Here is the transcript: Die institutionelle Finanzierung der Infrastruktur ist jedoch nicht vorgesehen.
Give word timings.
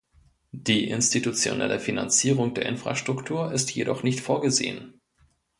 Die 0.55 0.89
institutionelle 0.89 1.79
Finanzierung 1.79 2.55
der 2.55 2.65
Infrastruktur 2.65 3.51
ist 3.51 3.71
jedoch 3.75 4.01
nicht 4.01 4.19
vorgesehen. 4.19 4.99